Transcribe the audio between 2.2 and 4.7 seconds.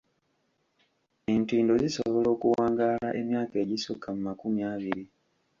okuwangaala emyaka egisukka mu makumi